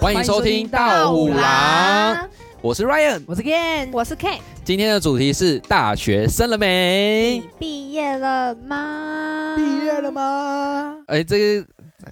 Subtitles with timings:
[0.00, 2.26] 欢迎收听大五郎，
[2.62, 4.40] 我是 Ryan，我是 Ken，我是 K。
[4.64, 7.42] 今天的主题是大学生了没？
[7.58, 9.54] 毕业了吗？
[9.58, 10.96] 毕业了吗？
[11.06, 11.66] 哎，这个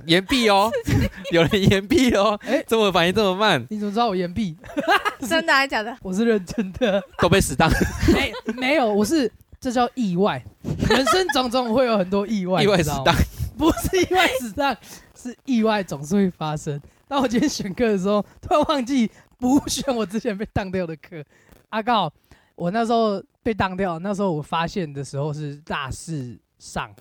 [0.04, 0.70] 延毕哦，
[1.32, 2.38] 有人延毕哦。
[2.42, 3.66] 哎，怎么反应这么慢？
[3.70, 4.54] 你怎么知道我延毕？
[5.26, 5.96] 真的还是假的？
[6.02, 7.02] 我是认真的。
[7.16, 7.70] 都被死当？
[8.12, 10.44] 没没有，我是这叫意外。
[10.90, 13.14] 人生种种会有很多意外，意外死当
[13.56, 14.76] 不是意外死当，
[15.16, 16.78] 是意外总是会发生。
[17.10, 21.24] 当我今天选课的时候，突然忘记补选我之前被当掉的课。
[21.70, 22.12] 阿、啊、告，
[22.54, 26.94] 我那时候被当掉，那时候我发现的时候是大四上，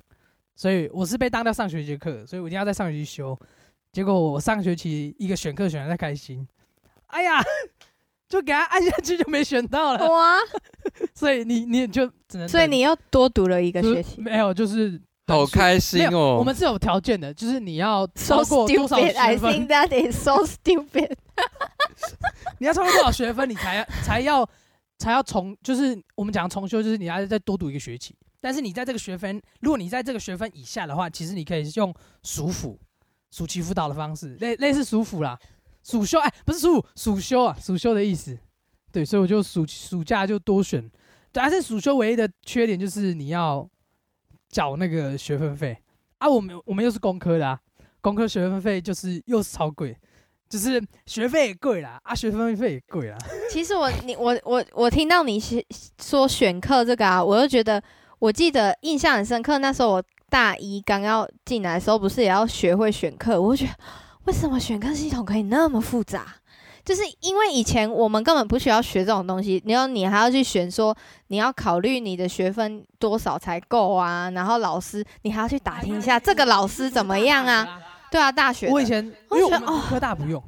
[0.55, 3.37] 所以我是被当掉上学期课，所以我一定要在上学期修。
[3.91, 6.47] 结果我上学期一个选课选的太开心，
[7.07, 7.43] 哎呀，
[8.29, 10.07] 就给他按下去就没选到了。
[10.07, 10.37] 哇！
[11.13, 14.21] 所以你你也就只能，所以你又多读了一个学期。
[14.21, 15.01] 没有，就是。
[15.27, 16.37] 好开心哦！
[16.39, 21.11] 我们是有条件的，就是你要超过多少学分 so I think that is so stupid。
[22.59, 24.47] 你要超过多少学分，你才才要
[24.97, 28.15] 才要重，就是我们讲重修，就是你要再多读一个学期。
[28.39, 32.79] 但是你在这个学分，如果你在这个学分以下的话，其实你可以用暑辅、
[33.31, 35.37] 暑期辅导的方式，类类似暑辅啦，
[35.83, 38.37] 暑修哎，不是暑暑修啊，暑修的意思。
[38.93, 40.89] 对，所以我就暑暑假就多选。
[41.33, 43.69] 但是暑修唯一的缺点就是你要。
[44.57, 45.77] 缴那个学分费
[46.17, 47.59] 啊，我们我们又是工科的啊，
[48.01, 49.95] 工科学分费就是又是超贵，
[50.49, 53.15] 就是学费也贵啦，啊，学分费也贵啦。
[53.53, 55.39] 其实我你我我我听到你
[56.01, 57.79] 说选课这个啊，我就觉得
[58.17, 59.59] 我记得印象很深刻。
[59.59, 63.39] 那时候我大一刚要进来的时候，不是也要学会选课？
[63.39, 63.77] 我就觉得
[64.23, 66.37] 为什么选课系统可以那么复杂？
[66.87, 70.95] 就是因为以前我们根本不需要学这种东西，然后你还要去选，说
[71.27, 77.77] 你要考虑你的学分多少才够啊，然后老师你还要去打听一下这个老师怎么样啊？
[78.09, 80.41] 对啊，大学我以前因为我们科大不用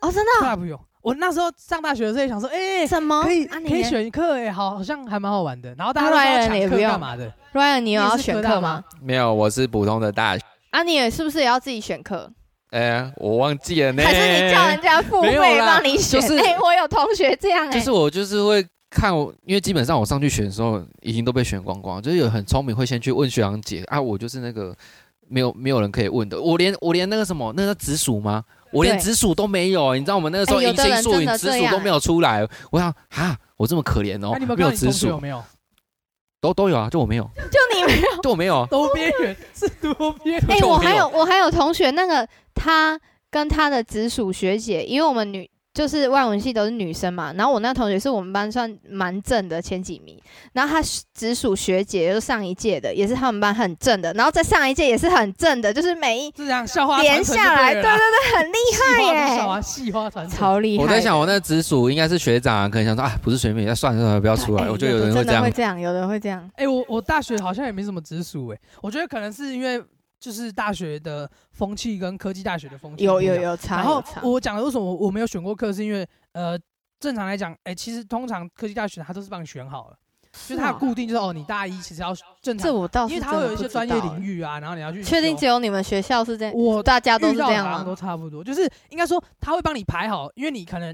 [0.00, 0.80] 哦，真的科大不用。
[1.02, 4.36] 我那时候上大学的时候也想说，哎，什么可以可以选课？
[4.36, 5.74] 哎，好，好像还蛮好玩的。
[5.74, 8.82] 然后大家说抢课干嘛的？Ryan，你有要选课吗？
[9.02, 10.44] 没有，我是普通的大学。
[10.70, 12.30] 啊，你也是不是也要自己选课？
[12.70, 14.02] 哎、欸，我忘记了呢。
[14.02, 16.20] 还是你叫人家付费帮你选？
[16.20, 17.70] 就是、欸，我有同学这样。
[17.70, 24.76] 就是我就是会看我，因为基本上我上去选的时候已经都被选光光，就是有很聪明会先去问学长姐啊，我就是那个
[25.28, 28.44] 没有没有人可以问的，我连我连那个什么那个紫薯吗？
[28.70, 35.42] 我连紫薯都没有，你知道我们那个时候迎新宿营直属都没有出来，我想啊，我这么可怜哦，没有紫薯有没有。
[36.40, 40.50] 都都有啊，就我没有， 就你没有，就我没有，都边缘是多边缘。
[40.50, 42.98] 哎，我还有我还有同学，那个他
[43.30, 45.50] 跟他的直属学姐，因为我们女。
[45.78, 50.20] 就是外文系都是女生嘛，然后我那同学是我们班算蛮正的前几名，
[50.52, 50.84] 然后她
[51.14, 59.46] 直属学姐，就是上一届的，也是他们班很正的，然后在上一届也是很正的，就是每一这样校花连下来，对对对，很厉害 耶，校
[59.92, 60.82] 花传超厉害。
[60.82, 64.64] 我在想，我那直属应该是学长啊，可能想说啊，不是学妹，那算了算了，不要出来。
[64.64, 66.42] 欸、我觉得有人会这样，会这样，有人会这样。
[66.56, 69.80] 哎、欸，我我大学好像也没什么直属哎，我觉得可能是因为。
[70.20, 73.76] 就是大学的风气跟科技大学的风气有有有差。
[73.76, 76.58] 然后我讲的为什么我我没有选过课，是因为呃，
[76.98, 79.96] 正常来讲，哎、欸，其实通常科技大学它都是帮你选好了，
[80.46, 82.12] 就它固定就是哦，你大一其实要
[82.42, 87.84] 正常，这我倒是因为它会有一些专业领域啊，然后你要去确定只有你们学校是这样，我大家都是这样吗？
[87.84, 90.92] 都差不多，就是应该说他会帮你排好，因为你可能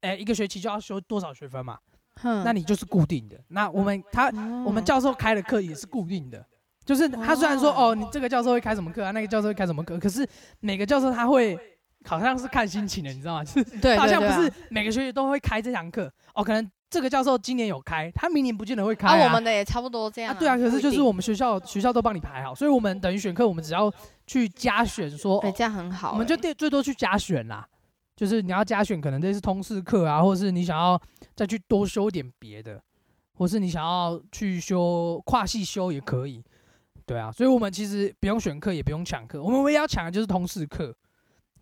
[0.00, 1.78] 哎、欸、一个学期就要修多少学分嘛，
[2.22, 3.38] 哼那你就是固定的。
[3.48, 6.44] 那我们他、哦、我们教授开的课也是固定的。
[6.84, 10.26] 就是他虽然说哦，你这个教授会开什么课啊，那个教授会开什么课，可是
[10.60, 11.58] 每个教授他会
[12.04, 13.44] 好像是看心情的，你知道吗？
[13.44, 19.16] 就是对，好像不是每个学期都会开这堂课哦，可能这个教授今年有开，他明年不见得会开啊。
[19.16, 20.36] 啊我们的也差不多这样啊。
[20.38, 23.92] 对啊，可是就是我们学校学校都帮你排好，所以我们等于选课，我们只要
[24.26, 26.12] 去加选说，对，这样很好。
[26.12, 27.64] 我们就最最多去加选啦，
[28.16, 31.00] 就是你要加选，可能这是通识课啊，或者是你想要
[31.36, 32.82] 再去多修点别的，
[33.34, 36.42] 或是你想要去修跨系修也可以。
[37.06, 40.94] 对啊，所以我们其实不用选课，也不用抢课，我们唯一要抢的就是通识课。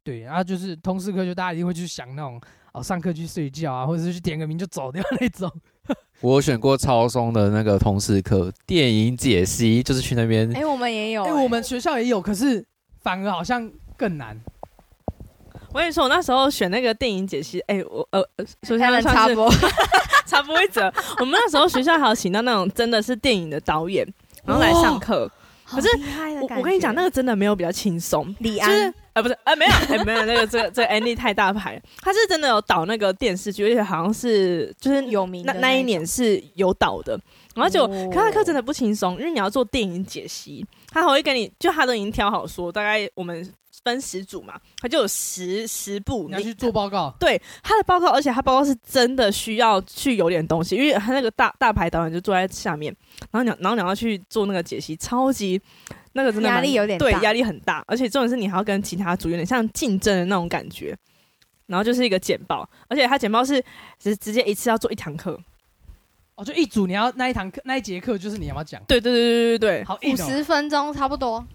[0.02, 2.40] 对，然后就是通识课，就大家一定会去想那种
[2.72, 5.50] 哦，上课去睡觉啊，或者是去点个名就走掉那种。
[6.22, 10.50] 我选过超松的那个通识课，电影解析，就是去那边。
[10.56, 12.64] 哎，我们也有，哎，我们学校也有，可是
[13.02, 14.40] 反而好像更难。
[15.72, 18.22] 我跟你说，我那时候选那个电影解析，哎，我呃，
[18.62, 19.50] 首先来插播，
[20.26, 24.06] 插播一则，我们那时候学校还有请到那种真的是电影的导演。
[24.44, 25.30] 然后来上课，哦、
[25.66, 25.88] 可是
[26.40, 28.34] 我我跟你讲，那个真的没有比较轻松。
[28.40, 37.20] 李安，就是呃不是啊没有哎没有那个这个这个 Andy 太大牌，他是真的有导那个电视剧，而且好像是就是有名的那那一年是有导的。
[37.52, 43.46] 然然后就，可他课真的不轻松，因为你要做电影解析，他还会给你，就他都已经挑好说，大概我们
[43.84, 47.14] 分十组嘛，他就有十十部，你要去做报告。
[47.20, 52.96] 对他的报告，而且他报告是真的需要去有点东西，因为他那个大大牌导演就坐在下面，
[53.30, 55.60] 然后你，然后你要去做那个解析，超级
[56.12, 60.96] 那个真的压力有点大，对，压力很大，而且重点是你还要跟其他组有点像竞争的那种感觉。
[61.66, 63.62] 然后就是一个简报，而且他简报是
[63.96, 65.38] 直直接一次要做一堂课，
[66.34, 68.82] 哦，就一组你要那一堂课那一节课就是你要不要讲？
[68.88, 71.46] 对对对对对对，好，五十分钟差不多。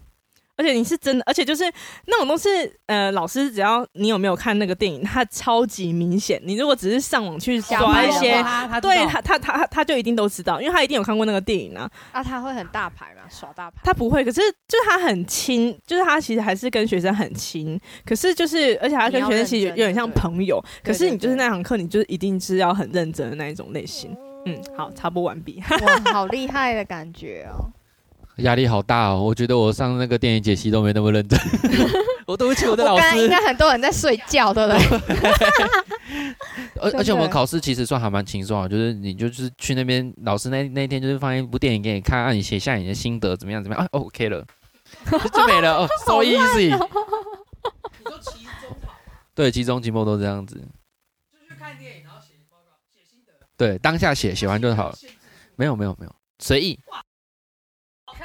[0.56, 1.64] 而且你是真的，而且就是
[2.06, 2.48] 那种东西，
[2.86, 6.40] 呃，老师只要你有没有看那个电影，它超级明显。
[6.44, 11.90] 你如果只是上网去刷一些，他对他他他他他就一定都知道，因为他一定有看过那个电影啊。
[12.12, 13.22] 啊，他会很大牌嘛？
[13.30, 13.80] 耍大牌？
[13.84, 17.78] 他不会，可是就是他很亲，就是他其实还是跟学生很亲。
[18.04, 20.62] 可是就是，而且他跟学生其实有点像朋友。
[20.82, 24.16] 可是你就是那堂课，你就一定是要很认真的那一种类型。
[24.46, 25.62] 嗯，好，插播完毕。
[25.82, 27.68] 哇，好厉害的感觉哦。
[28.38, 29.22] 压力好大哦！
[29.22, 31.38] 我觉得我上那个电影解析都没那么认真。
[32.26, 33.02] 我对不起我的老师。
[33.02, 34.78] 刚刚应该很多人在睡觉，对不对？
[36.80, 44.44] 而而且我们考试其实算还蛮轻松啊，就是你就是去那边，老师那那天就是放一部电影给你看，让、啊、你写下你的心得，怎么样怎么样啊？OK 了，
[45.32, 46.76] 就没了哦，so easy。
[49.34, 50.56] 对，期中、期末都这样子。
[50.56, 53.32] 就去看电影，然后写报告、写心得。
[53.56, 54.96] 对，当下写，写完就好了。
[55.56, 56.78] 没有，没有，没有，随意。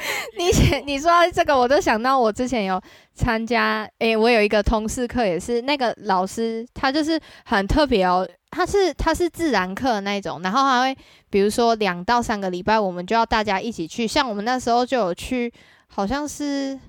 [0.38, 2.82] 你你说到这个，我都想到我之前有
[3.14, 10.98] 参加，诶、我有一个通识课，也是那个老师，他就是很特别哦，他是他是自然课那种，然后还会
[11.30, 15.52] 比如说两到三个礼拜，我们就要大家一起去，像我们那时候就有去，
[15.88, 16.80] 好像是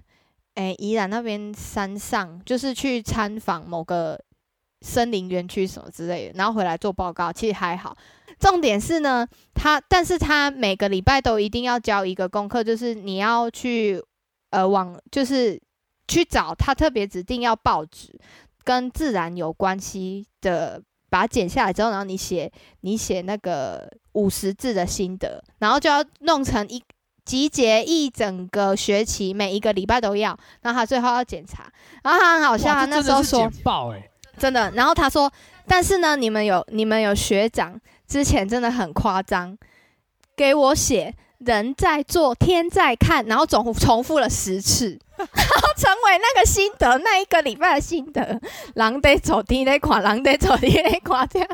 [0.55, 4.19] 诶、宜兰那边山上，就是去参访某个
[4.81, 7.97] 森林园区什么之类的，然后回来做报告，其实还好。
[8.43, 9.25] 重点是呢，
[9.55, 14.03] 他但是他每个礼拜都一定要交一个功课，就是你要去
[14.51, 15.63] 呃往就是
[16.09, 18.19] 去找他特别指定要报纸
[18.65, 22.51] 跟自然有关系的，把它剪下来之后，然后你写
[22.81, 26.83] 你写那个五十字的心得，然后就要弄成一
[27.25, 31.73] 集结一整个学期，每一个礼拜都要，然后他最后要检查，
[32.03, 33.49] 然后他很好笑，他那时候说
[34.37, 35.33] 真的，然后他说，
[35.69, 37.81] 但是呢，你们有你们有学长。
[38.13, 39.57] 之前真的很夸张，
[40.37, 48.39] 给我写人在做天在看，然后总重复了十次，然后成为那个心得，那一个礼拜的心得。
[48.75, 51.49] 人在做天在看，人在做天在看这样，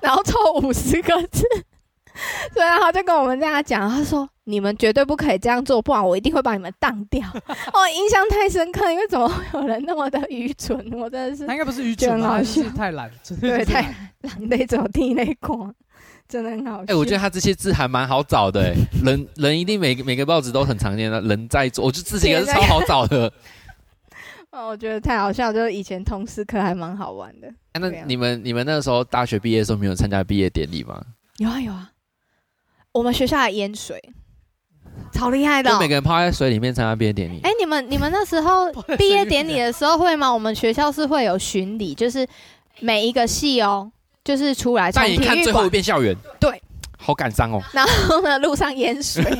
[0.00, 1.44] 然后凑五十个字，
[2.54, 7.20] 所以他就跟我们这样讲，他说你们绝对不可以这样做，不然我一定会把你们当掉。
[7.74, 10.90] 哦，印象太深刻，因为怎么会有人那么的愚蠢？
[10.94, 15.74] 我真的是，他应该不是愚蠢，他是太懒，对，太懒在做天在看。
[16.28, 16.82] 真的很好笑。
[16.82, 18.62] 哎、欸，我觉得他这些字还蛮好找的。
[18.62, 21.20] 哎， 人人一定每个每个报纸都很常见的。
[21.22, 23.32] 人在做，我觉得这几个是超好找的。
[24.50, 27.48] 哦，我觉得太好笑，就是以前通识课还蛮好玩的。
[27.72, 31.00] 啊、那你们你们那个时候大学毕业的时候没有参加毕业典礼吗？
[31.36, 31.90] 有啊有啊，
[32.92, 34.02] 我们学校还淹水，
[35.12, 35.74] 超厉害的、哦。
[35.74, 37.40] 就每个人泡在水里面参加毕业典礼。
[37.42, 40.32] 哎、欸，你们你们那时候 毕业典礼的时候会吗？
[40.32, 42.26] 我们学校是会有巡礼，就是
[42.80, 43.92] 每一个系哦。
[44.28, 46.14] 就是出来，带你看最后一遍校园。
[46.38, 46.60] 对，
[46.98, 47.62] 好感伤哦。
[47.72, 49.24] 然后呢，路上淹水，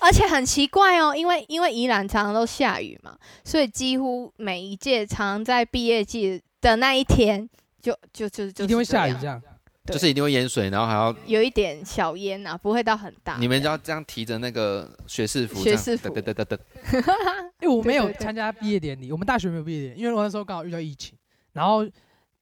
[0.00, 7.46] 而且很奇怪哦，因为因为宜兰常常都下雨嘛，所以几乎每一届常常在毕业季的那一天
[7.82, 9.38] 就，就就就就一定会下雨，这样，
[9.84, 13.36] 就是一定会淹水，然后还要有一点小淹啊，不会到很大。
[13.38, 16.58] 你们就要这样提着那个学士服，学士服，对对对对。
[17.60, 21.12] 因为我没有参加毕业典礼，我们大学没有毕业典礼，因为我那时候刚好遇到疫情，
[21.52, 21.86] 然后。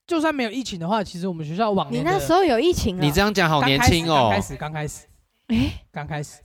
[0.08, 3.00] 就算没有疫情的话，其实我们学校往年你那时候有疫情啊？
[3.00, 4.30] 你这样讲好年轻哦。
[4.30, 5.06] 刚开始，刚开始，
[5.48, 6.38] 哎，刚开始。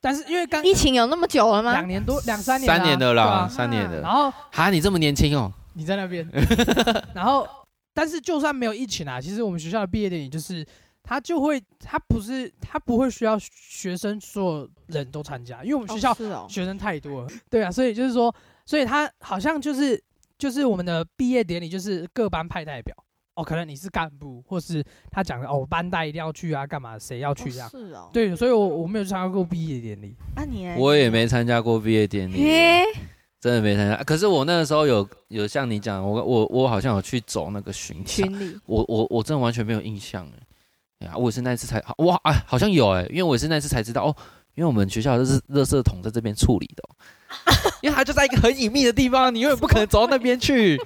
[0.00, 1.72] 但是因为刚疫情有那么久了吗？
[1.72, 2.68] 两年多，两三年。
[2.68, 4.00] 三年的啦，三年的。
[4.00, 5.52] 然后哈，你这么年轻哦？
[5.74, 6.24] 你在那边。
[7.12, 7.44] 然后，
[7.92, 10.64] 但是就算没有疫情啊，其实我们学校的毕业典礼就是，
[11.02, 16.16] 他就会，他不是，他不会需要学生所有人都参加，因为我们学校
[16.48, 17.28] 学生太多了。
[17.50, 18.32] 对啊，所以就是说，
[18.64, 20.00] 所以他好像就是。
[20.38, 22.94] 就是我们的毕业典礼，就是各班派代表
[23.34, 26.98] 哦，可能你是干部，或是他讲的哦，班代一定要去啊，干嘛？
[26.98, 27.68] 谁要去这样？
[27.68, 28.10] 哦是哦。
[28.12, 30.16] 对，所以我我没有参加过毕业典礼。
[30.36, 30.68] 啊你？
[30.78, 32.48] 我也没参加过毕业典礼。
[33.40, 34.02] 真的没参加。
[34.02, 38.58] 可是我那个时候有有像你讲，我我我好像有去走那个巡巡礼。
[38.66, 40.26] 我我我真的完全没有印象
[41.00, 41.06] 哎。
[41.06, 44.16] 呀，我也是那次才哇啊，好像有哎，因为我也是那次才知道哦。
[44.56, 46.82] 因为我们学校都是垃圾桶在这边处理的，
[47.82, 50.80] 因为他就在一个很隐秘的地方，你永远不可能走到那边去。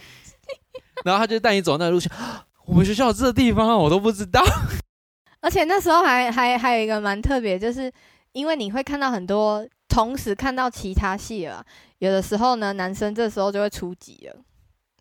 [1.05, 2.11] 然后他就带你走那个路线，
[2.67, 4.43] 我们学校有这个地方我都不知道。
[5.41, 7.91] 而且那时候还还还有一个蛮特别，就是
[8.33, 11.65] 因为你会看到很多，同时看到其他系了，
[11.99, 14.37] 有的时候呢，男生这时候就会出级了，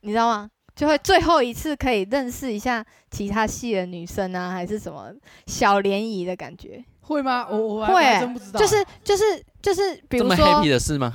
[0.02, 0.50] 你知道吗？
[0.74, 5.12] 就会最后一次可以认识一下其他系的女生啊，还是什么
[5.46, 6.84] 小联谊的感觉？
[7.02, 7.46] 会吗？
[7.48, 7.88] 我我
[8.20, 8.60] 真不知道。
[8.60, 9.24] 就是就是
[9.62, 11.14] 就是，比如说这么 happy 的事吗？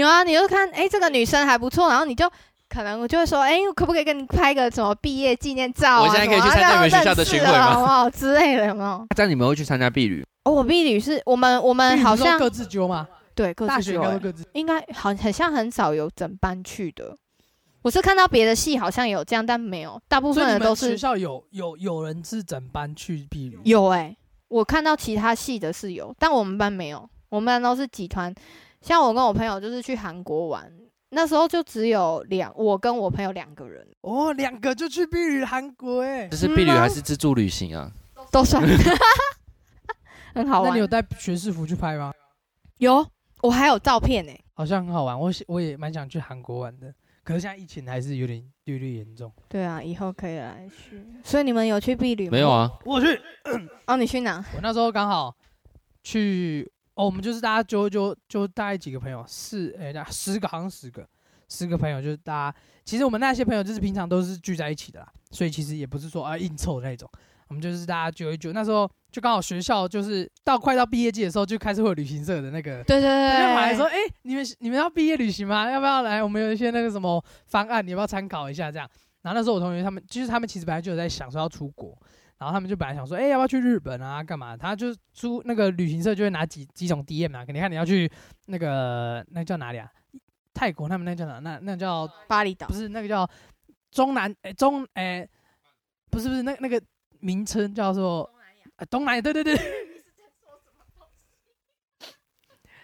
[0.00, 2.30] 有啊，你就看，哎、欸，这个女生还不错，然后你就
[2.68, 6.02] 可能我就会说，哎、欸，可不可以跟你拍个什么毕业纪念照啊？
[6.02, 7.72] 我现在可以去参加你们学校的巡回吗？
[7.72, 8.10] 好不好？
[8.10, 9.06] 之类的有没有？
[9.16, 10.24] 这样你们会去参加毕旅？
[10.44, 13.08] 哦，我毕旅是我们我们好像各自揪吗？
[13.34, 17.16] 对，各自揪、欸，各自应该好很像很少有整班去的。
[17.82, 23.58] 我是看到别的系好像有这样，但没有，大部分人都是学校有有有人是整班去毕旅。
[23.64, 24.16] 有哎、欸，
[24.48, 27.08] 我看到其他系的是有，但我们班没有。
[27.28, 28.32] 我们班都是集团，
[28.86, 30.72] 像我跟我朋友就是去韩国玩，
[31.08, 33.84] 那时候就只有两，我跟我朋友两个人。
[34.02, 37.90] 哦，两个就去避旅韩国哎、欸，这是避旅还是自助旅行啊？
[38.30, 38.62] 都算，
[40.36, 40.70] 很好玩。
[40.70, 42.12] 那你有带学士服去拍吗？
[42.78, 43.04] 有，
[43.42, 45.18] 我还有照片呢、欸，好像很好玩。
[45.18, 46.94] 我我也蛮想去韩国玩的。
[47.24, 49.32] 可是现在疫情还是有点略略严重。
[49.48, 51.04] 对啊，以后可以来去。
[51.24, 52.30] 所以你们有去避旅吗？
[52.30, 53.20] 没有啊，我去。
[53.88, 54.44] 哦，你去哪？
[54.54, 55.34] 我那时候刚好
[56.04, 56.70] 去。
[56.96, 61.06] 哦，我们就是大家就就就大概几个朋友，四哎，那、欸、十个好像十个，
[61.48, 62.58] 十个朋友就是大家。
[62.84, 67.08] 其实我们那些朋友就是平常都是聚在一起的啦，所以其实也不是说啊硬凑那种。
[67.48, 75.70] 我们就是大家揪一揪，那时候就刚好学校就是到快到毕业季的时候，就开始会有旅行社的那个，对对对，就来说，哎、欸，你们你们要毕业旅行吗？
[75.70, 76.20] 要不要来？
[76.20, 78.72] 我们有一些那个什么方案，你要不要参考一下？
[78.72, 78.88] 这样。
[79.22, 81.96] 然后那时候我同学他们，其实他们其实本来就有在想说要出国，
[82.38, 84.22] 然后他们就本来想说，哎、欸，要不要去日本啊？
[84.22, 84.56] 干嘛？
[84.56, 88.10] 他就租那个旅行社就会拿几几种 DM 啊，你看你要去
[88.46, 89.90] 那个那、叫哪里啊？
[90.54, 91.38] 泰国他们那叫哪？
[91.38, 92.66] 那那、叫巴厘岛？
[92.66, 93.28] 不是那个叫
[93.90, 94.30] 中南？
[94.42, 95.30] 哎、欸，中哎、欸，
[96.10, 96.80] 不是不是那那个。
[97.18, 98.30] 名称叫做
[98.90, 99.56] 东南亚，对对对。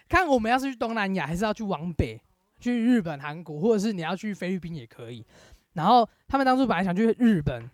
[0.09, 2.19] 看我们要是去东南亚，还是要去往北，
[2.59, 5.23] 去日本、韩国，或者是你要去菲律宾也可以。
[5.73, 7.69] 然后他们当初本来想去日本，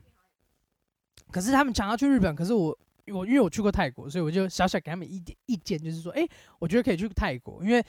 [1.31, 6.27] 可是他们想要去日本，可是我我因为我去过泰国，所以我就小小给他们一点意见，就是说，哎，
[6.59, 7.83] 我觉得可以去泰国，因为，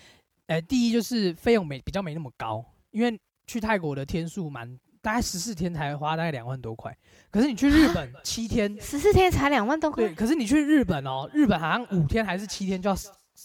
[0.47, 4.79] 呃，第一就是费用没比较没那么高，因为去泰国的天数蛮。
[5.03, 6.95] 大概十四天才花大概两万多块，
[7.31, 10.05] 可是你去日本七天， 十四天才两万多块。
[10.05, 12.95] 对，可是你去日本哦，日本好像五天还是七天就要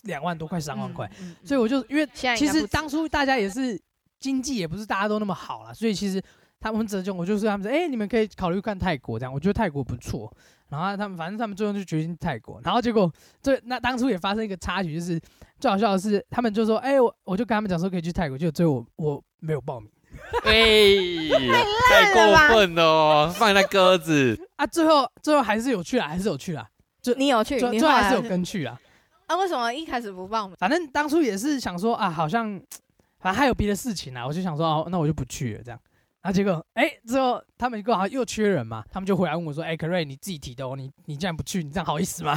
[0.03, 1.09] 两万多块、三万块。
[1.21, 3.81] 嗯嗯嗯、所以我就因为其实当初大家也是
[4.19, 6.21] 经济也不是大家都那么好啦，所以其实
[6.71, 10.31] 他们折中，我就是他们说，哎、欸，你们可以考虑看泰国这样，我觉得泰国不错。
[10.69, 15.21] 然后他们反正他们最后就决定泰国，然后结果最那当初也发生一个插曲，就是
[15.59, 19.87] 最好笑的是，他们就说，哎、欸，我我就跟他们讲说可以去泰国，就最后我我没有报名。
[20.43, 21.29] 哎、欸，
[21.87, 23.33] 太过分了哦！
[23.35, 26.67] 放那鸽子啊，最后最后还是有去啦，还是有去啦。
[26.99, 28.79] 就你有去，最后还是有跟去啦。
[29.27, 30.57] 啊，为什么一开始不报名？
[30.57, 32.59] 反正当初也是想说啊，好像
[33.19, 35.79] 反正还有别的事情啊，我就想说哦，那我就不去了这样。
[36.25, 42.35] 然后结果哎、欸，之后他们刚好又缺人嘛，他们就回来问我说：“哎、欸，可瑞，你自己提的哦，你你竟然不去，你这样好意思吗？”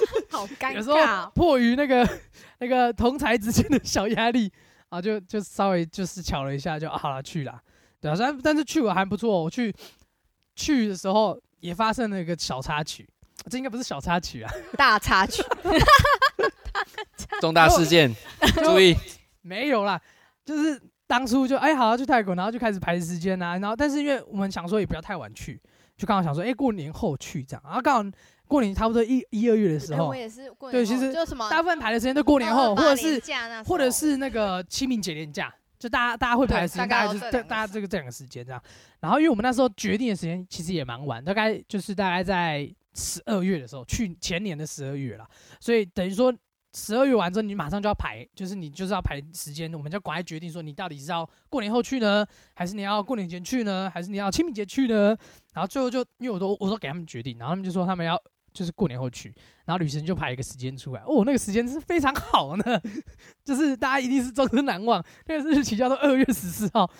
[0.30, 0.74] 好尴尬。
[0.74, 2.06] 有时候迫于那个
[2.60, 4.52] 那个同才之间的小压力。
[4.90, 7.58] 啊，就就稍微就是巧了一下就，啊好了去了，
[8.00, 9.74] 对啊，但但是去我还不错，我去
[10.54, 13.08] 去的时候也发生了一个小插曲，
[13.50, 15.42] 这应该不是小插曲啊，大插曲，
[17.40, 18.14] 重大事件，
[18.62, 18.94] 注意，
[19.42, 20.00] 没有啦，
[20.44, 25.60] 就是当初就哎、欸、好要去泰国，然后就开始排时间啊，然后但是因为我们想说也不要太晚去，
[25.96, 28.10] 就刚好想说哎、欸、过年后去这样，然后刚好。
[28.46, 30.84] 过年差不多一一二月的时候，我也是过年后。
[30.84, 31.10] 对，其实
[31.48, 33.18] 大部分排的时间都过年后，或者是
[33.64, 38.62] 或者是那个清明节连假，就大家大家会排的时间，大概就是大大家这个这两个时间这样。
[39.00, 45.26] 然后因为我们那时候决定的时间其实也蛮晚，大概就是大概在十二月的时候，去前年的十二月了，
[45.58, 46.30] 所以等于说。
[46.74, 55.16] 十二月完之后，你马上就要排，就是你就是要排时间，我们就赶快决定说，你到底是要过年后去呢，还是你要过年前去呢，还是你要清明节去呢？
[55.52, 58.20] 然后最后就因为我都我都给他们决定，然后他们就说他们要
[58.52, 59.32] 就是过年后去，
[59.64, 62.64] 然后旅行就排一个时间出来，哦，那个时间是非常好呢，
[63.44, 65.00] 就是大家一定是终身难忘。
[65.26, 66.90] 那个日期叫做二月十四号，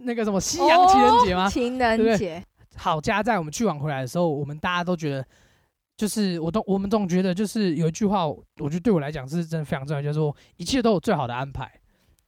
[0.00, 1.48] 那个什么西洋情人节吗？
[1.48, 2.44] 情人节。
[2.76, 5.26] 好家在我们去完回来的时候，我们大家都觉得。
[5.96, 11.70] 就是我都我们总觉得就是有一句话，我觉得对我来讲是真的非常重要，就是说一切都有最好的安排。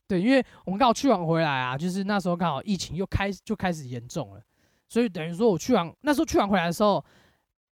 [0.06, 4.40] 对，因为我们刚好去完回来啊，就是那时候刚好疫情又开就开始严重了，
[4.87, 7.02] 所以等于说我去完那时候去完回来的时候，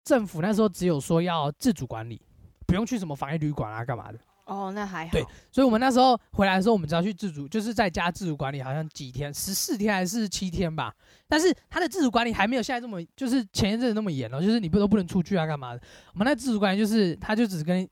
[0.04, 2.20] 政府那时候只有说要自主管理，
[2.65, 4.20] 不用去什么防疫旅馆啊干嘛的。
[4.46, 5.12] 哦，那还好。
[5.12, 10.94] 对，所以我们那时候回来的时候，我们只要去自主，就是在家自主管理，好像几天，十四天还是七天吧。
[11.28, 15.82] 但是他的自主管理还没有现在这么，就是前一阵子那么严了，就是你不都不能出去啊，干嘛的？
[16.14, 17.88] 我们那自主管理就是，他就只跟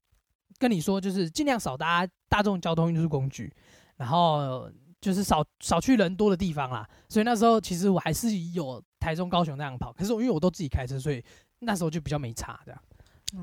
[0.60, 3.51] 跟你说，就是尽量少搭大众交通运输工具，
[3.98, 4.69] 然后
[5.01, 6.88] 就是少少去人多的地方啦。
[7.10, 11.24] 所以那时候其实我还是有台中、高雄那样跑，可是因为我都自己开车，所以
[11.60, 12.79] 那时候就比较没差这样。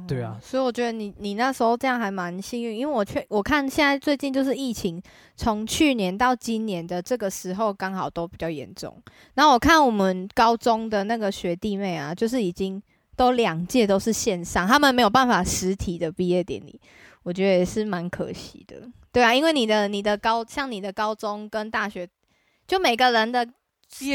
[0.06, 5.02] 对啊，所以我觉得你你那时候这样还蛮幸运，因为我确我看现在最近就是疫情，
[5.34, 8.96] 从去年到今年的这个时候刚好都比较严重。
[9.34, 12.80] 然后我看我们高中的那个学弟妹啊，就是已经
[13.16, 16.80] 都两届都是线上，他们没有办法实体的毕业典礼，
[17.24, 18.76] 我觉得也是蛮可惜的。
[19.10, 22.08] 对啊，因为你的你的高像你的高中跟大学，
[22.68, 23.44] 就每个人的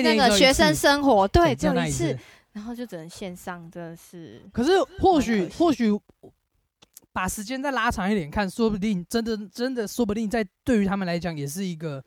[0.01, 2.17] 那个学生生活，对，只有一次。
[2.55, 4.41] 然后就只能线上，真的是。
[4.53, 5.91] 可是或许或许
[7.11, 12.01] 把时间再拉长一点看，说不定真的真的说不定在对于他们来讲也是一个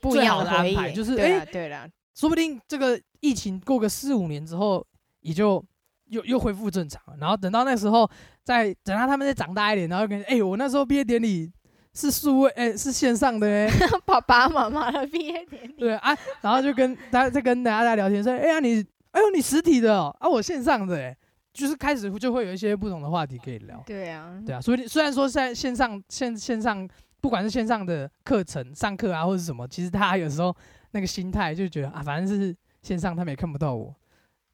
[0.00, 0.90] 不一样的安排。
[0.90, 4.84] 就是哎，对了，说不定这个疫情过个四五年之后，
[5.20, 5.64] 也就
[6.06, 7.16] 又又恢复正常了。
[7.20, 8.10] 然后等到那时候
[8.42, 11.48] 再等到他们再长大一点，然后跟哎，我那时候毕业典礼
[11.94, 13.70] 是数位哎是线上的哎，
[14.04, 15.74] 爸爸妈妈的毕业典礼。
[15.78, 18.84] 对啊，然后就跟大家在跟大家在聊天说，哎呀你。
[19.12, 21.16] 哎呦，你实体的哦，啊，我线上的哎，
[21.52, 23.82] 就是开始就会有一些不同的话题可以聊。
[23.86, 26.88] 对啊，对啊，所以虽然说在线上线线上，
[27.20, 30.54] 不管是线上的课程上课啊，或者什么，其实他有时候
[30.92, 33.94] 那个心态就觉得啊，反正是线上，他们也看不到我，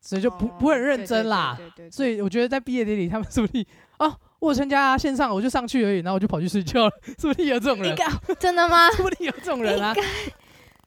[0.00, 1.56] 所以就不、哦、不会很认真啦。
[1.56, 3.64] 对对，所以我觉得在毕业典礼，他们说不定
[4.00, 7.96] 哦，我参加线上，我就上去而已，然后我就跑去睡觉了， 说不定有这种人？
[8.40, 8.90] 真的吗？
[8.98, 9.94] 说不定有这种人啊。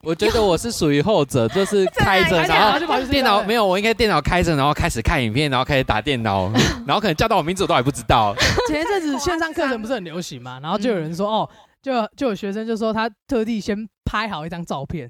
[0.03, 6.51] 我觉得我是属于后者，就是 开着，然后电脑没有，我应该电脑开着，然后开始看影片，然后开始打电脑，
[6.88, 8.36] 然后可能叫到我名字我都还不知道。
[8.67, 11.50] 前一阵子线上课程不是很流行嘛，然后就有人说哦，
[11.81, 15.10] 就就有学生就说他特地先拍好一张照片，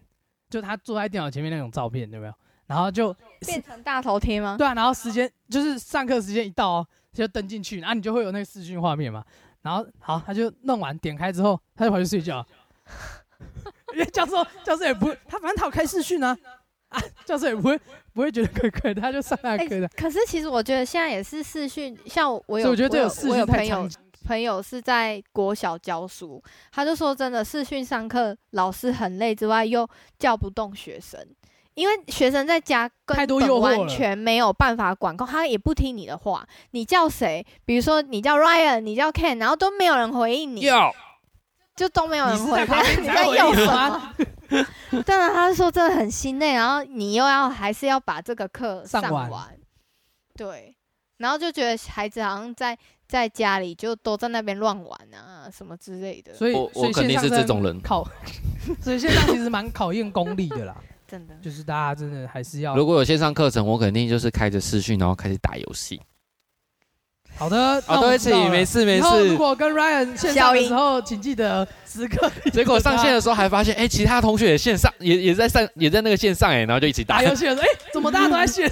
[0.50, 2.34] 就他坐在电脑前面那种照片，有没有？
[2.68, 4.56] 然后就变成大头贴吗？
[4.58, 9.24] 对啊，然后时间就是上课时间一到哦，就登进去，然后你就会有那个视讯画面嘛。
[9.62, 12.46] 然后好，他就弄完点开之后，他就跑去睡觉。
[13.94, 16.38] 因为教授，教授也不会，他反正他有开视讯啊，
[16.90, 17.80] 啊，教授也不会
[18.14, 19.92] 不会觉得怪怪的，他就上那课的、欸。
[19.96, 23.90] 可是其实我觉得现在也是视讯，像我有，我觉得这有我有朋友
[24.26, 29.88] 朋友是在国小教书，他就说真的视讯上课，老师很累之外，又
[30.20, 31.20] 叫不动学生，
[31.74, 37.44] 因为学生在家根本完全没有办法管控，他也不听你的话，你叫谁？
[37.66, 40.62] 比如说你叫 Ryan，你叫 Ken，然后都没有人回应你。
[41.82, 44.14] 就都没有人回他，你在用什么？
[45.04, 49.58] 对啊， 他说真的很心累，然后你又要还是要把这个课上完，上完，
[50.38, 50.76] 对，
[51.18, 56.36] 然后就觉得孩子好像在在家里就都在那边乱玩啊什么之类的。
[56.36, 58.08] 所以，我我肯定是这种人，考，
[58.80, 60.76] 所以线上其实蛮考验功力的啦，
[61.10, 62.76] 真的，就是大家真的还是要。
[62.76, 66.00] 如果有线上课程，我肯定就是开着视讯，然后开始打游戏。
[67.42, 69.30] 好的，好、哦，对不起，没事没事。
[69.30, 72.32] 如果跟 Ryan 线上的时候，请记得时刻。
[72.54, 77.56] 结果上线的时候还发现，哎、欸，其他同学也线上，也也在上，也在那个线上，哎，然后就一起打游戏了。
[77.56, 78.72] 哎、欸，怎么大家都在线？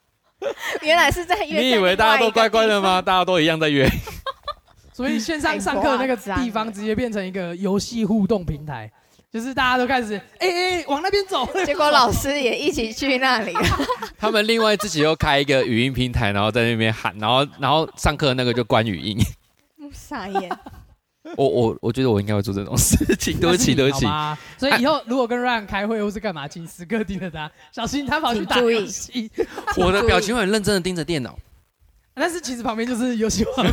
[0.80, 1.60] 原来是在约。
[1.60, 3.02] 你以为大家都乖乖的吗？
[3.02, 3.86] 大家都一样在约。
[4.94, 8.90] 所以线上上课那个地方直接变成一个游戏互动平台。
[9.34, 13.52] 就是大家都开始哎哎、欸欸、往那边走， 结果老师也一起去那里。
[14.16, 19.18] 他们另外自己又开一个语音平台，然后在那边喊，然后然后上课那个就关语音。
[19.92, 20.48] 傻眼。
[21.36, 24.06] 我我我觉得我应该会做这种事情，对不起对不起。
[24.56, 29.28] 所以以后如果跟 Ryan 开会或是干嘛，请时刻盯着他，小心他跑去打游戏。
[29.76, 31.36] 我的表情很认真的盯着电脑，
[32.14, 33.72] 但是其实旁边就是游戏画面。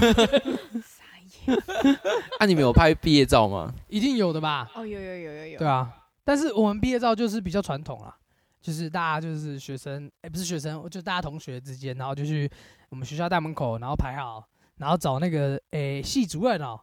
[2.40, 3.74] 啊，你们有拍毕业照吗？
[3.88, 4.70] 一定有的吧。
[4.76, 5.60] 哦，有有有有有。
[5.60, 5.92] 对啊，
[6.24, 8.16] 但是我们毕业照就是比较传统啦，
[8.62, 12.50] 就是大家就是学生，哎、欸，不是学生，就大家同学之间，然后就去
[12.90, 14.44] 我们学校大门口，然后排好，
[14.78, 16.80] 然后找那个诶系主任哦，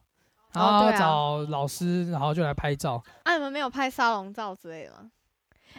[0.52, 3.02] 然后找老师，然后就来拍照。
[3.24, 5.10] 啊，你们没有拍沙龙照之类的吗？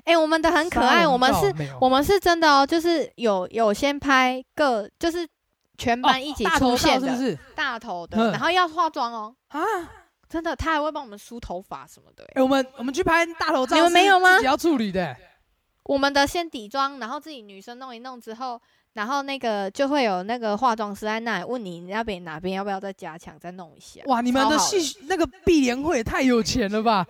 [0.06, 5.28] 哎、欸，我们的很可爱，我们是，我们是真的哦，就是有有先拍个，就是。
[5.79, 9.59] 全班一起出现的，是不是大头的，然后要化妆哦啊！
[10.27, 12.23] 真的，他还会帮我们梳头发什么的。
[12.35, 14.35] 哎，我们我们去拍大头照，你们没有吗？
[14.35, 15.15] 自己要处理的。
[15.85, 18.61] 我们的先底妆，然后自己女生弄一弄之后，
[18.93, 24.01] 然后那个就会有那个化妆师在那里问你那边哪边要不要再加强，再弄一下。
[24.05, 27.03] 哇，你们的系那个毕联会也太有钱了吧？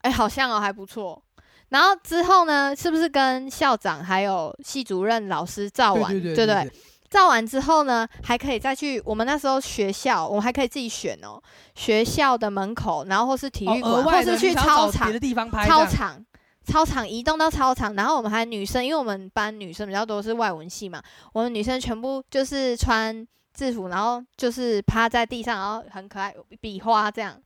[0.00, 1.22] 哎，好像哦，还不错。
[1.68, 6.10] 然后之后呢，是不是跟校长还有系主任老师照完？
[6.10, 6.72] 对对对。
[7.16, 11.40] 照完之后呢，还可以再去我们那时候学校，我们还可以自己选哦，
[11.74, 16.22] 学校的门口，然后或是体育馆，哦、或是去操场别的地方拍，操场，
[16.62, 21.02] 操场移动到操场，然后我们还女生，因为我们班女生比较多是外文系嘛，
[21.32, 27.40] 我们女生全部就是穿制服，然后就是趴在地上，然后很可爱，比划这样。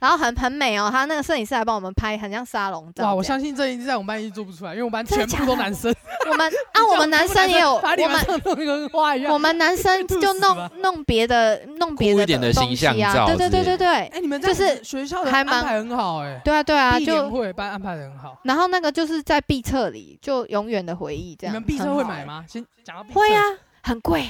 [0.00, 3.04] 然后很很美哦，他那个摄影师还帮我们拍，很像沙龙照。
[3.04, 5.94] 哇，我相信这一次在我们班一定做不出来，因为我们班全部都男生。
[6.30, 13.26] 我们啊，我们男生也有， 我们我们男生就弄弄别的，弄别的点的形象照。
[13.26, 13.88] 对对对对对。
[13.88, 16.40] 哎，你们就是学校的安排很好哎。
[16.44, 18.38] 对啊对啊，就会班安排的很好。
[18.44, 21.54] 然后那个就是在毕册里，就永远的回忆这样。
[21.54, 22.44] 你们毕册会买吗？
[22.48, 23.18] 先讲到毕册。
[23.18, 23.42] 会啊，
[23.82, 24.24] 很贵。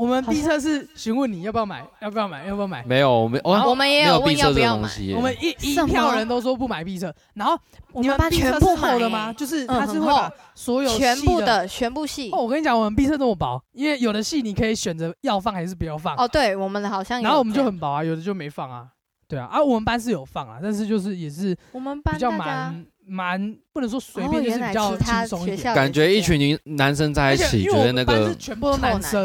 [0.00, 2.82] 我们毕册是询问你要不要买，要不要买，要不要买？
[2.84, 4.88] 没有，我们我们也有问要不要买。
[5.14, 7.54] 我们一一票人都说不买毕册，然后
[7.96, 9.30] 你们班全部买的吗？
[9.30, 12.30] 就是他是会把所有全部的全部系。
[12.30, 16.16] 哦，我跟你讲，我们毕册这么薄，因为有的系你可以选择要放还是不要放。
[16.16, 17.20] 哦，对，我们的好像。
[17.20, 18.86] 然后我们就很薄啊，有的就没放啊。
[19.28, 22.86] 对啊，啊，我们班是有放啊，但是就是也是我们班比较蛮。
[23.12, 25.74] 蛮不能说随便，就是比较轻松一点。
[25.74, 29.24] 感觉一群女男生在一起，觉得那个全部都男生，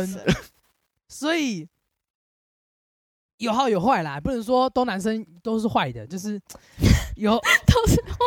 [1.08, 1.68] 所以
[3.38, 6.42] 有好有坏啦，不能说都男生都是坏的，就是
[7.16, 8.18] 有都是坏。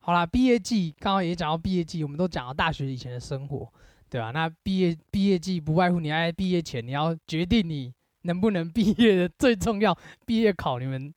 [0.00, 3.70] 好啦，毕业季刚刚也讲到毕业季，我们都讲到大学以前的生活，
[4.08, 4.30] 对吧？
[4.30, 7.92] 那毕业毕业季不外乎你在毕业前你要决定你
[8.22, 11.12] 能不能毕业的最重要毕业考，你们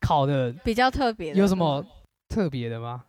[0.00, 1.84] 考的比较特别，有什么？
[2.28, 3.04] 特别的吗？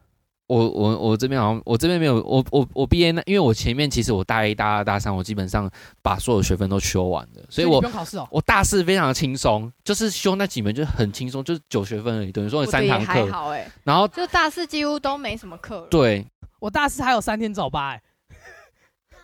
[0.51, 8.27] 我我我这边好像我这边没有我我我毕业那，因为我前面其实我大一大二大三我基本上把所有学分都修完了，所以我不用考试哦。
[8.29, 13.31] 我大四非常的轻松，就是修那几门就很轻松，就是九学分而已，等于说有三堂课。
[13.31, 13.65] 好哎。
[13.85, 15.87] 然后就大四几乎都没什么课。
[15.89, 16.27] 对，
[16.59, 18.01] 我大四还有三天早八哎。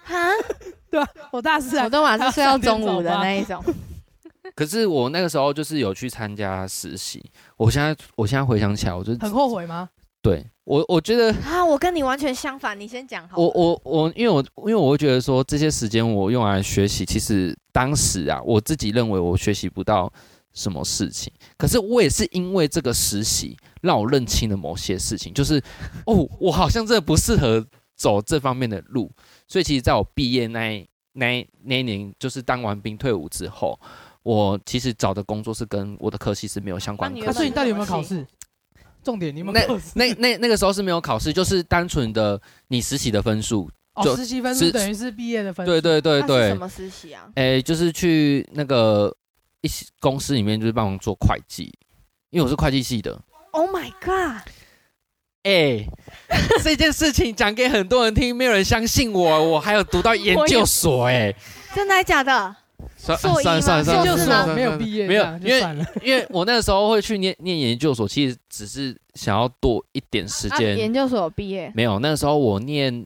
[0.06, 0.16] 哈？
[0.90, 3.62] 对啊，我大四我都晚上睡到中午的那一种。
[4.56, 9.90] 可是我那个时候就是有去参加实习，我现在我现在回想起来，我就很后悔吗？
[10.22, 13.38] 对我我觉得啊，我跟你完全相反，你先讲好。
[13.38, 20.12] 我我我，因为我因为我会觉得说这些时间我用来学习，其实当时啊，我自己认为我学习不到
[20.54, 21.32] 什么事情。
[21.58, 25.58] 可是我也是因为这个实习，让我认清了某些事情，就是
[26.06, 29.10] 哦，我好像真的不适合走这方面的路。
[29.48, 33.80] 所以其实在我毕业那那那一年，就是当完兵退伍之后。
[34.24, 37.32] 我其实找的工作是跟我的科系是没有相关的。
[37.32, 38.28] 所以你到底有没有考试？
[39.08, 39.74] 重点你有没有考？
[39.96, 43.72] 那那那那个时候是没有考试，就是单纯的你实习的分数。
[43.94, 45.72] 哦，实习分数等于是毕业的分数。
[45.72, 46.50] 对对对对。
[46.50, 47.30] 什么实习啊？
[47.36, 49.16] 哎，就是去那个
[49.62, 51.74] 一些公司里面，就是帮忙做会计，
[52.32, 53.18] 因为我是会计系的。
[53.52, 54.46] Oh my god！
[55.44, 55.88] 哎，
[56.62, 61.34] 这件事情讲给很多人听，没有人相信我，我还有读到研究所，哎，
[61.74, 62.54] 真的还假的？
[62.98, 70.76] 算算算算算，研究所没有毕业，没有，因为因为我那个时候会去念念研究所，其实只是想要多一点时间。
[70.76, 73.06] 研究所毕业没有，那个时候我念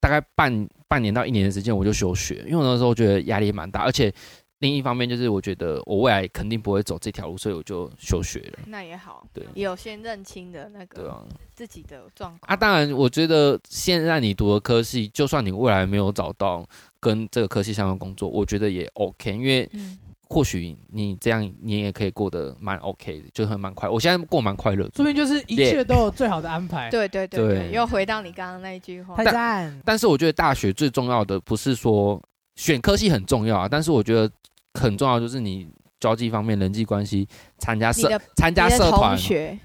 [0.00, 4.12] 大概半半年到一年的时间，我就休学，因为我那时候觉得压力蛮大，而且
[4.58, 8.58] 另一方面就是我觉得我未来肯定不会走这条路，所以我就休学了。
[8.66, 11.22] 那也好，对，有先认清的那个，啊，
[11.54, 12.56] 自己的状况啊。
[12.56, 16.66] 当然，我觉得现在你读的科系，就算你未来没有找到。
[17.00, 19.68] 跟这个科系相关工作，我觉得也 OK，因为
[20.28, 23.88] 或许你这样你也可以过得蛮 OK 的，就很蛮快。
[23.88, 26.88] 我现在过蛮快乐，说明就是一切都有最好的安排。
[26.90, 29.80] 对对对对，又回到你刚刚那一句话，太赞。
[29.84, 32.22] 但是我觉得大学最重要的不是说
[32.54, 34.30] 选科系很重要啊，但是我觉得
[34.74, 35.68] 很重要就是你。
[36.00, 39.16] 交际方面、人际关系、参加社、参加社团，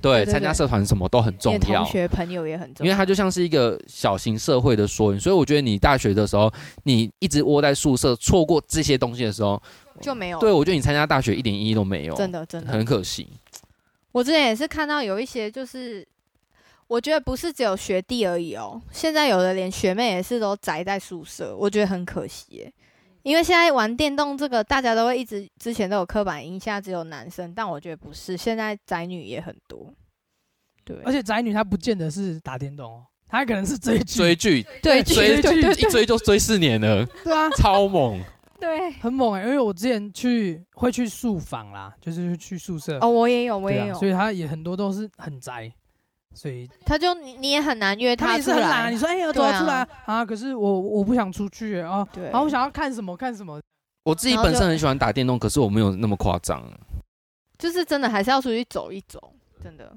[0.01, 1.83] 对，参加社团什么都很重要。
[1.83, 5.19] 同学朋友也很重要，因为它就像是一个小型社会的缩影。
[5.19, 6.51] 所以我觉得你大学的时候，
[6.83, 9.61] 你一直窝在宿舍，错过这些东西的时候，
[10.01, 10.39] 就没有。
[10.39, 13.27] 对，我觉得你参加大学一点意义都没有，真的真的很可惜。
[14.11, 16.05] 我之前也是看到有一些，就是
[16.87, 22.73] 我觉得不是只有学弟而已哦，现在有的连学妹也是都宅在宿舍，我觉得很可惜耶。
[23.25, 29.91] 因为现在玩电动这个，大家都会一直之前都有刻板印象，只有男生，但我觉得不是，现在宅女也很多。
[30.83, 34.13] 对，而且宅女她不见得是打电动哦，她可能是追剧。
[34.13, 37.03] 追剧，对， 追剧一追就追四年了。
[37.23, 38.21] 对啊，超猛。
[38.59, 42.99] 对，很猛哎、欸，因为我之前去会去宿房啦，就是去宿舍。
[43.01, 43.95] 哦，我也有，我也有。
[43.95, 45.73] 啊、所以她也很多都是很宅。
[46.35, 50.23] 所以他就你你也很难约他出来，你说哎，我走出来啊？
[50.23, 53.59] 可是我我不想出去啊，对，然后我想要看什么看什么。
[54.03, 56.61] 我自己本身很喜欢打电动，可是我没有那么夸张。
[57.57, 59.91] 就是真的还是要出去走一走，真的。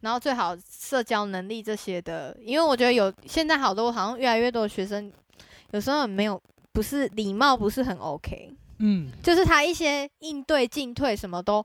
[0.00, 5.12] 然后最好社交能力这些的，因为我觉得有现在好多好像越来越多的学生，
[5.72, 6.40] 有时候没有
[6.72, 8.50] 不不是礼貌，不是很 OK。
[8.78, 11.62] 嗯，就是他一些应对进退什么都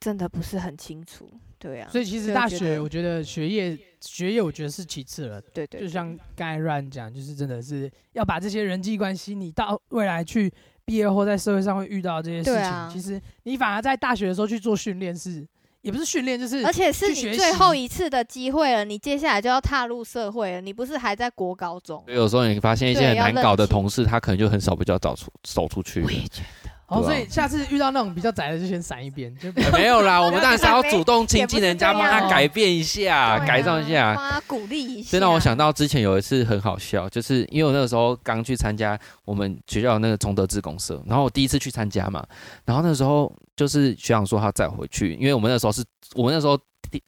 [0.00, 1.30] 真的不是很清楚。
[1.58, 5.40] 对啊，所以其实大学我觉得学业学业我觉得是其次了。
[5.40, 10.52] 对对，对，就像刚才 Ryan 讲，就是真的是要把这些人际关系，你到未来去
[10.84, 15.46] 毕业后在社会上会遇到这些事情，啊、其实你反而在大学的时候去做训练是。
[15.80, 20.60] 也不是训练，就是而且是你最后一次的机会了，你接下来就要踏入社会了。
[20.60, 22.02] 你不是还在国高中？
[22.04, 26.02] 所以有时候你发现一些很难搞的同事，他可能就很少比较早出走出去。
[26.02, 26.70] 我也觉得。
[26.88, 29.34] 哦，所以下次遇到那种比较窄的，就先闪一边。
[29.36, 35.10] 就没有啦， 我们当然是要主动亲近人家，帮他改变一下，改造一下，帮他鼓励一下。
[35.10, 42.26] 这让我想到之前有一次很好笑，就是因为我那个时候刚去参加我们学校那个崇德志公社，然后我第一次去参加嘛，
[42.64, 46.58] 然后那时候就是学长说他载回去，因为我们那时候是我们那时候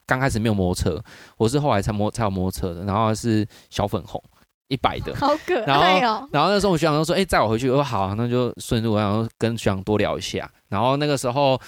[0.05, 1.03] 刚开始没有摩托车，
[1.39, 4.23] 我是后来才摩才有摩托车的，然后是小粉红。
[4.71, 6.01] 一百的，好可爱哦。
[6.01, 11.61] 然后，然后那时候我学长就说：“哎、欸，载我回去。”我说：“好、啊，那就顺路，然后跟学长多聊一下。”然后那个时候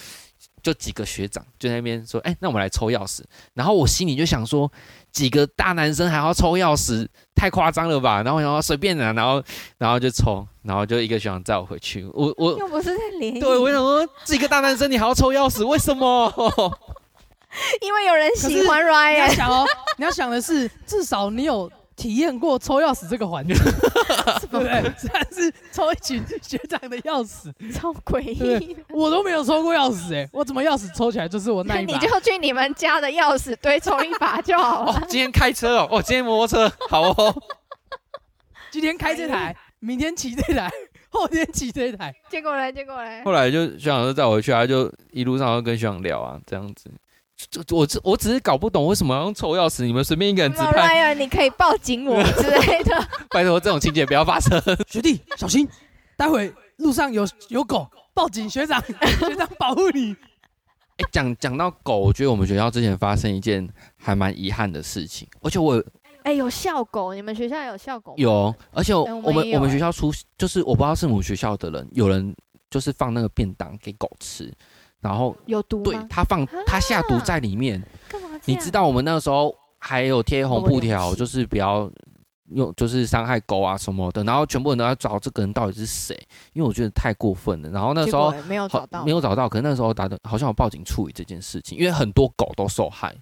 [0.63, 3.23] 就几个学长就在那边说：“哎、欸，那我们来抽钥匙。”
[3.55, 4.71] 然后我心里就想说
[5.11, 9.43] ：“几个大男生还要抽钥匙，太夸张了吧？”然后然后随便拿，然后
[9.79, 12.07] 然后就抽，然后就一个学长载我回去。
[12.15, 16.33] 我我又不是在联谊，对，我想说几个大男生你还要抽钥匙，为什么？
[17.83, 19.13] 因为有人喜欢 Ryan。
[19.15, 19.67] 你要想哦，
[19.99, 21.69] 你要想的是，至少你有。
[21.97, 23.55] 体验过抽钥匙这个环节，
[24.51, 24.93] 对不对？
[24.99, 28.77] 虽然是抽一群学长的钥匙，超诡异。
[28.89, 31.93] 我都没有抽过钥匙，哎，我怎么钥匙抽起来就是我那一把？
[31.93, 34.93] 你就去你们家的钥匙堆抽一把就好了。
[34.93, 37.43] 哦，今天开车哦，哦，今天摩托车，好哦。
[38.71, 40.71] 今天开这台，明天骑这台，
[41.11, 42.15] 后天骑这台。
[42.31, 43.23] 结果嘞，结果嘞。
[43.23, 46.91] 后来就学长就带我回去，他就一路上都跟学长聊啊，这样子。
[47.71, 49.85] 我只我只是搞不懂为什么要用臭钥匙？
[49.85, 53.09] 你们随便一个人指派，你可以报警我之类的。
[53.31, 54.61] 拜托，这种情节不要发生。
[54.89, 55.69] 学弟小心，
[56.17, 58.83] 待会路上有有狗，报警学长，
[59.21, 60.13] 学长保护你。
[60.13, 65.83] 哎、欸，讲讲到狗，我觉得我们学校之前发生一件还蛮遗憾的事情，而且我
[66.25, 68.15] 哎、欸、有校狗，你们学校有校狗？
[68.17, 72.35] 有，而且我、欸、我们、欸、我们学校出就是我不知道是我们学校的人，有人
[72.71, 74.53] 就是放那个便当给狗吃。
[75.03, 77.83] 然后有毒，对，他放他下毒在里面。
[78.09, 78.29] 干嘛？
[78.45, 81.91] 你知道我们那时候还有贴红布条，就是不要
[82.51, 84.23] 用，就是伤害狗啊什么的。
[84.23, 86.17] 然后全部人都要找这个人到底是谁，
[86.53, 87.69] 因为我觉得太过分了。
[87.71, 89.49] 然后那时候没有找到，没有找到。
[89.49, 93.13] 可是那时候打的，好像有报警处理这件事情，因为很多狗都受害。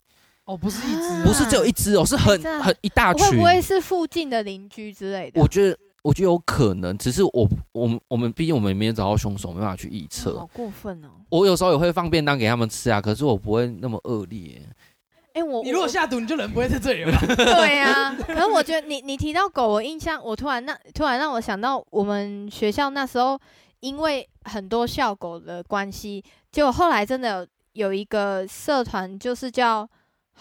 [0.44, 3.30] 哦，不是一只，不是只有一只哦，是很很一大群。
[3.30, 5.40] 会不会是附近的邻居之类的？
[5.40, 5.78] 我觉得。
[6.02, 10.38] 我觉得有可能，只是我我们我们毕竟我们没有找到凶手，没办法去预测。
[10.38, 11.08] 好过分哦！
[11.28, 14.62] 我有时候也会放便当给他们吃啊，可是我不会那么恶劣。
[15.32, 17.16] 哎，我你如果下毒，你就人不会在这里了。
[17.36, 23.38] 对呀， 可是我觉得你你提到狗，我印象我突然那突然让我想到我们学校那时候，
[23.80, 29.88] 因为很多校狗的关系，结果后来真的有有一个社团，就是叫。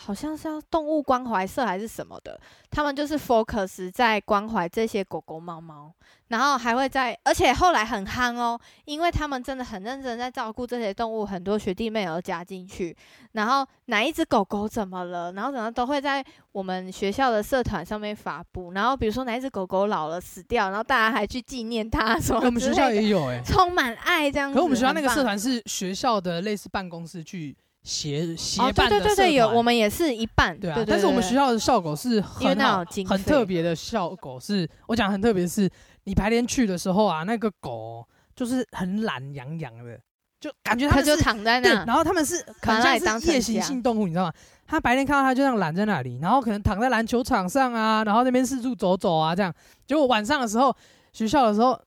[0.02, 2.40] 好像是要动物关怀社还是什么的，
[2.72, 5.94] 他们就是 focus 在关怀这些狗狗、猫猫，
[6.30, 12.96] 然后还会在，而且后来很憨哦，因为他们真的很认真在照顾这些动物，很多学弟妹有加进去，
[13.34, 22.40] 然后哪一只狗狗怎么了，然后怎么都会在我们学校的社团上面发布，然后比如说哪一只狗狗老了死掉，然后大家还去纪念它，什么？
[22.46, 24.58] 我们学校也有哎，充满爱这样子。
[24.58, 27.58] 可我们学校那个社团是学校的类似办公室去。
[27.90, 30.84] 协协办的对对对，有我们也是一半，对啊。
[30.88, 35.68] 但是我们学校的校狗是很好，很特别的校狗是，是我讲很特别是，
[36.04, 40.00] 你白天去的时候啊，那个狗就是很懒洋洋的，
[40.40, 44.34] 就感觉它就躺在那，然后他们是可能像是夜行性动物，你知道吗？
[44.68, 49.52] 它白天看到它就这样懒在那里，然后可能躺在篮球场上啊，然后那边四处走走啊，这样。
[49.88, 50.72] 结果晚上的时候，
[51.12, 51.82] 学校的时候，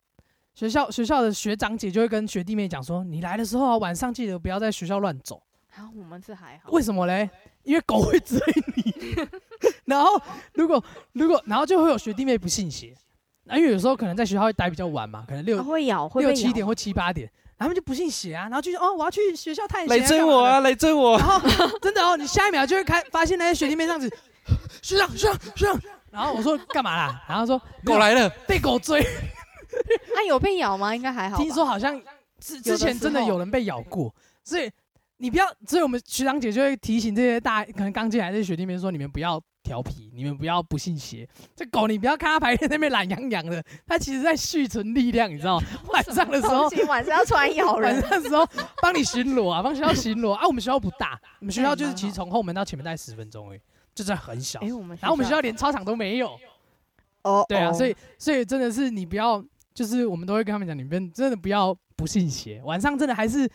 [0.57, 5.41] 学校学校的学长姐就会跟学弟妹讲说，你来的时候啊，晚上记得不要在学校乱走。
[5.75, 7.29] 然后我们是还好，为什么嘞？
[7.63, 8.39] 因为狗会追
[8.77, 9.17] 你。
[9.87, 10.21] 然后
[10.55, 10.83] 如果
[11.13, 12.95] 如果然后就会有学弟妹不信邪，
[13.45, 21.17] 那因为有时候可能在学校会待比较晚嘛，可能六会咬会六七点或七八点，他们就不信邪啊，然后就说哦我要去学校探险，来追我啊来追我。
[21.19, 21.41] 然后
[21.81, 24.11] 真的哦，你下一秒就会开发现那些学弟妹这样子，
[24.83, 25.81] 学长学长学长，
[26.11, 27.25] 然后我说干嘛啦？
[27.29, 29.03] 然后说狗来了，被狗追。
[30.15, 30.95] 他、 啊、有被咬吗？
[30.95, 31.37] 应该还好。
[31.39, 31.99] 听说好像
[32.39, 34.71] 之之前真的有人被咬过，所以。
[35.23, 41.29] 你不要，所以我们学长姐就会提醒这些大，可能刚进来的学弟妹说：你们不要调皮，你们不要不信邪。
[41.55, 45.67] 这狗你不要看它白天在那边懒洋洋的，它其实在蓄存力量，你知道吗？
[45.95, 47.93] 晚上的时候，晚上要出来咬人。
[47.93, 48.45] 晚上的时候
[48.83, 50.45] 帮你巡逻啊，帮学校巡逻啊。
[50.45, 53.61] 我们学校不大，我们学校就是其实从后门到前门大概十分钟而已，
[53.95, 54.59] 就在很小。
[54.61, 56.37] 然后我们学校连操场都没有。
[57.23, 59.41] 哦，对啊，所以所以真的是你不要
[59.73, 63.49] 就是我们都会跟他们讲，你们真的不要不信邪，晚上真的还是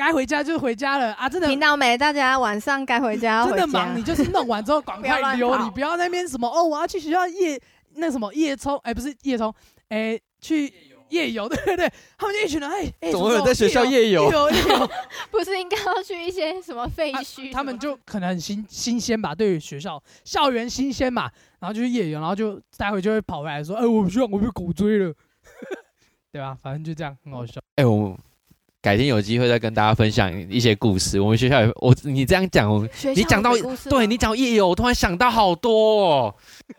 [0.00, 1.28] 该回家就回家了啊！
[1.28, 1.96] 真的听到没？
[1.98, 7.60] 大家晚上该回家回家，真的忙，你就是弄完之后赶快溜， 不你不要那边什么哦，我要去学校夜
[7.96, 9.54] 那什么夜冲，哎，不是夜冲，
[9.90, 10.72] 哎，去
[11.10, 14.24] 夜游， 对对对，他们就一群人，哎哎，怎么有在学校夜游？
[14.24, 14.90] 夜游夜游，
[15.30, 17.52] 不是应该要去一些什么废墟？
[17.52, 25.12] 他们就可能很新新鲜吧，对于学校校园新鲜嘛，然后就去夜游，然后就待会就会跑回来说，哎，我不需要，我被狗追了。
[26.32, 26.56] 对吧？
[26.62, 27.60] 反正就这样，很好笑。
[27.74, 28.16] 哎、欸，我
[28.82, 31.20] 改天有机会再跟大家分享一些故事。
[31.20, 33.52] 我们学校有，我你这样讲，你讲到
[33.90, 36.34] 对你讲夜游，我突然想到好多、哦。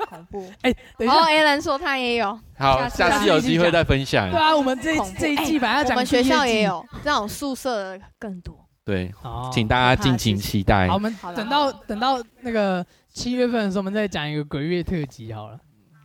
[0.10, 0.52] 恐怖。
[0.64, 2.40] 哎、欸，等一下，哦，Alan 说他也有。
[2.58, 4.32] 好，下次有机会再分享。
[4.32, 8.58] 对啊，我们这这一季反正讲，我们学校也有这种宿舍的更多。
[8.84, 9.12] 对，
[9.54, 10.88] 请大家敬请期待。
[10.88, 12.84] 好，我们等到等到那个
[13.14, 15.60] 七月份的时候，我们再讲一个鬼月特辑好了。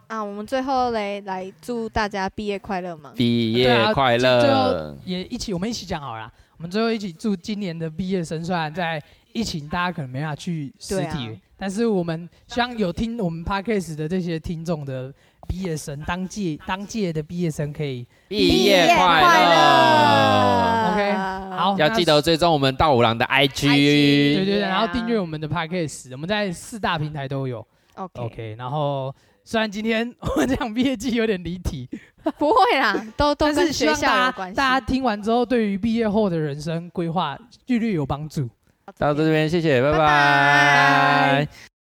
[0.08, 3.12] 啊，我们最后来来祝大家毕业快乐嘛！
[3.16, 6.32] 毕业快乐，最后也一起，我们一起讲好了。
[6.58, 15.12] 我们最后一起祝今年的毕业生，虽然在疫情，大家可能没办法去实体，啊、但是我们希望有听我们 podcast 的这些听众的
[15.48, 20.92] 毕业生，当届当届的毕业生可以毕业快乐。
[20.92, 21.12] OK，
[21.56, 27.66] 好，要记得追踪我们盗五郎的 IG，对对对，然后订阅我们的 podcast，我们在四大平台都有。
[27.96, 29.12] OK，, okay 然后。
[29.48, 31.88] 虽然今天我们讲毕业季有点离题，
[32.36, 34.56] 不会啦，都都跟学校有关系。
[34.56, 38.50] 大家听完之后，对于毕业后的人生规划，略略有帮助。
[38.98, 39.98] 到这边，谢谢，拜拜。
[39.98, 41.75] 拜拜。